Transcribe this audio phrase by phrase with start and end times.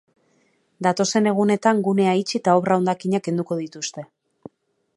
[0.85, 4.07] Datozen egunetan gunea itxi eta obra-hondakinak kenduko dituzte.